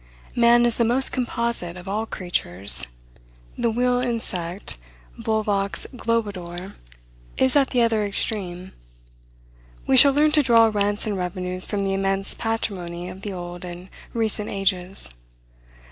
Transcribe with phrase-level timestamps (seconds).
[0.35, 2.87] Man is the most composite of all creatures:
[3.55, 4.77] the wheel insect,
[5.19, 6.73] volvox globator,
[7.37, 8.71] is at the other extreme.
[9.85, 13.63] We shall learn to draw rents and revenues from the immense patrimony of the old
[13.63, 15.11] and recent ages.